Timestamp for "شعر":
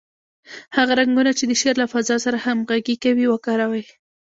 1.61-1.75